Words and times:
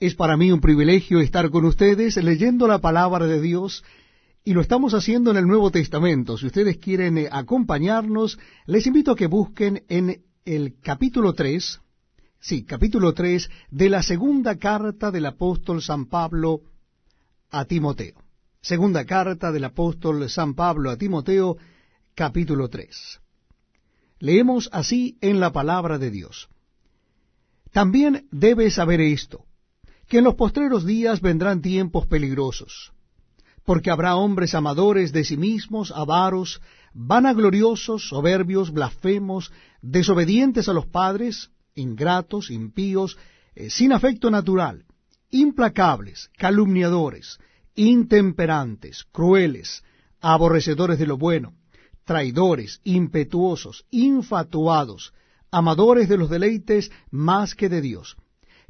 Es 0.00 0.14
para 0.14 0.36
mí 0.36 0.52
un 0.52 0.60
privilegio 0.60 1.20
estar 1.20 1.50
con 1.50 1.64
ustedes 1.64 2.16
leyendo 2.22 2.68
la 2.68 2.78
palabra 2.78 3.26
de 3.26 3.40
Dios 3.40 3.82
y 4.44 4.54
lo 4.54 4.60
estamos 4.60 4.94
haciendo 4.94 5.32
en 5.32 5.38
el 5.38 5.48
Nuevo 5.48 5.72
Testamento. 5.72 6.38
Si 6.38 6.46
ustedes 6.46 6.78
quieren 6.78 7.18
eh, 7.18 7.28
acompañarnos, 7.32 8.38
les 8.66 8.86
invito 8.86 9.10
a 9.10 9.16
que 9.16 9.26
busquen 9.26 9.82
en 9.88 10.22
el 10.44 10.78
capítulo 10.80 11.32
3, 11.32 11.80
sí, 12.38 12.62
capítulo 12.62 13.12
3 13.12 13.50
de 13.72 13.90
la 13.90 14.04
segunda 14.04 14.56
carta 14.56 15.10
del 15.10 15.26
apóstol 15.26 15.82
San 15.82 16.06
Pablo 16.06 16.60
a 17.50 17.64
Timoteo. 17.64 18.22
Segunda 18.60 19.04
carta 19.04 19.50
del 19.50 19.64
apóstol 19.64 20.30
San 20.30 20.54
Pablo 20.54 20.90
a 20.90 20.96
Timoteo, 20.96 21.56
capítulo 22.14 22.68
3. 22.68 23.20
Leemos 24.20 24.68
así 24.72 25.18
en 25.20 25.40
la 25.40 25.50
palabra 25.50 25.98
de 25.98 26.12
Dios. 26.12 26.48
También 27.72 28.28
debes 28.30 28.74
saber 28.74 29.00
esto 29.00 29.47
que 30.08 30.18
en 30.18 30.24
los 30.24 30.34
postreros 30.34 30.86
días 30.86 31.20
vendrán 31.20 31.60
tiempos 31.60 32.06
peligrosos, 32.06 32.92
porque 33.64 33.90
habrá 33.90 34.16
hombres 34.16 34.54
amadores 34.54 35.12
de 35.12 35.24
sí 35.24 35.36
mismos, 35.36 35.92
avaros, 35.94 36.62
vanagloriosos, 36.94 38.08
soberbios, 38.08 38.72
blasfemos, 38.72 39.52
desobedientes 39.82 40.68
a 40.68 40.72
los 40.72 40.86
padres, 40.86 41.50
ingratos, 41.74 42.50
impíos, 42.50 43.18
eh, 43.54 43.68
sin 43.68 43.92
afecto 43.92 44.30
natural, 44.30 44.86
implacables, 45.30 46.30
calumniadores, 46.38 47.38
intemperantes, 47.74 49.04
crueles, 49.12 49.84
aborrecedores 50.20 50.98
de 50.98 51.06
lo 51.06 51.18
bueno, 51.18 51.52
traidores, 52.04 52.80
impetuosos, 52.82 53.84
infatuados, 53.90 55.12
amadores 55.50 56.08
de 56.08 56.16
los 56.16 56.30
deleites 56.30 56.90
más 57.10 57.54
que 57.54 57.68
de 57.68 57.82
Dios 57.82 58.16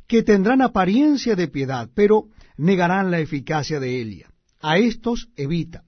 que 0.08 0.22
tendrán 0.22 0.62
apariencia 0.62 1.36
de 1.36 1.48
piedad, 1.48 1.88
pero 1.94 2.28
negarán 2.56 3.10
la 3.10 3.20
eficacia 3.20 3.78
de 3.78 4.00
ella. 4.00 4.30
A 4.60 4.78
estos 4.78 5.28
evita. 5.36 5.84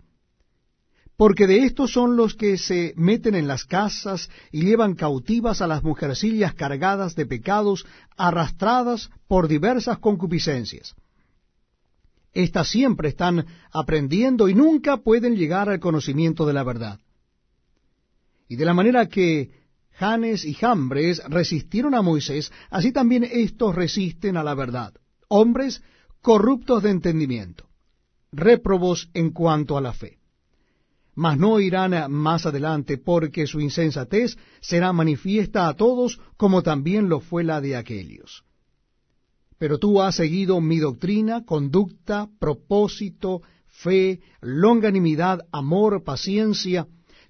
Porque 1.16 1.46
de 1.46 1.64
estos 1.64 1.92
son 1.92 2.16
los 2.16 2.34
que 2.34 2.56
se 2.56 2.94
meten 2.96 3.34
en 3.34 3.48
las 3.48 3.64
casas 3.64 4.30
y 4.52 4.62
llevan 4.62 4.94
cautivas 4.94 5.60
a 5.60 5.66
las 5.66 5.82
mujercillas 5.82 6.54
cargadas 6.54 7.14
de 7.14 7.26
pecados, 7.26 7.86
arrastradas 8.16 9.10
por 9.26 9.48
diversas 9.48 9.98
concupiscencias. 9.98 10.94
Estas 12.32 12.68
siempre 12.68 13.08
están 13.08 13.46
aprendiendo 13.72 14.48
y 14.48 14.54
nunca 14.54 14.98
pueden 14.98 15.34
llegar 15.34 15.68
al 15.68 15.80
conocimiento 15.80 16.46
de 16.46 16.52
la 16.52 16.62
verdad. 16.62 17.00
Y 18.48 18.56
de 18.56 18.64
la 18.64 18.74
manera 18.74 19.06
que 19.06 19.59
Janes 20.00 20.46
y 20.46 20.54
Jambres 20.54 21.22
resistieron 21.28 21.94
a 21.94 22.00
Moisés, 22.00 22.50
así 22.70 22.90
también 22.90 23.22
éstos 23.22 23.74
resisten 23.74 24.38
a 24.38 24.42
la 24.42 24.54
verdad. 24.54 24.94
Hombres 25.28 25.82
corruptos 26.22 26.82
de 26.82 26.88
entendimiento, 26.88 27.68
réprobos 28.32 29.10
en 29.12 29.30
cuanto 29.30 29.76
a 29.76 29.82
la 29.82 29.92
fe. 29.92 30.18
Mas 31.14 31.36
no 31.36 31.60
irán 31.60 32.10
más 32.10 32.46
adelante, 32.46 32.96
porque 32.96 33.46
su 33.46 33.60
insensatez 33.60 34.38
será 34.62 34.90
manifiesta 34.94 35.68
a 35.68 35.74
todos, 35.74 36.18
como 36.38 36.62
también 36.62 37.10
lo 37.10 37.20
fue 37.20 37.44
la 37.44 37.60
de 37.60 37.76
aquellos. 37.76 38.44
Pero 39.58 39.78
tú 39.78 40.00
has 40.00 40.14
seguido 40.14 40.62
mi 40.62 40.78
doctrina, 40.78 41.44
conducta, 41.44 42.30
propósito, 42.38 43.42
fe, 43.66 44.20
longanimidad, 44.40 45.40
amor, 45.52 46.04
paciencia, 46.04 46.86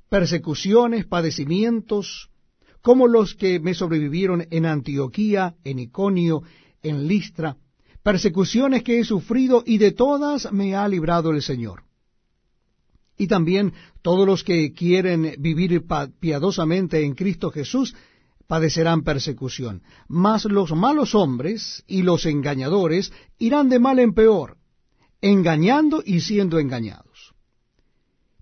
persecuciones, 0.08 1.04
padecimientos, 1.04 2.30
como 2.82 3.06
los 3.06 3.34
que 3.34 3.60
me 3.60 3.74
sobrevivieron 3.74 4.46
en 4.50 4.66
Antioquía, 4.66 5.54
en 5.64 5.78
Iconio, 5.78 6.42
en 6.82 7.06
Listra, 7.06 7.56
persecuciones 8.02 8.82
que 8.82 8.98
he 8.98 9.04
sufrido 9.04 9.62
y 9.66 9.78
de 9.78 9.92
todas 9.92 10.52
me 10.52 10.74
ha 10.74 10.88
librado 10.88 11.30
el 11.30 11.42
Señor. 11.42 11.82
Y 13.18 13.26
también 13.26 13.74
todos 14.00 14.26
los 14.26 14.42
que 14.44 14.72
quieren 14.72 15.34
vivir 15.38 15.84
piadosamente 16.20 17.04
en 17.04 17.14
Cristo 17.14 17.50
Jesús 17.50 17.94
padecerán 18.46 19.02
persecución. 19.02 19.82
Mas 20.08 20.46
los 20.46 20.72
malos 20.72 21.14
hombres 21.14 21.84
y 21.86 22.02
los 22.02 22.24
engañadores 22.24 23.12
irán 23.38 23.68
de 23.68 23.78
mal 23.78 23.98
en 23.98 24.14
peor, 24.14 24.56
engañando 25.20 26.02
y 26.04 26.20
siendo 26.20 26.58
engañados. 26.58 27.09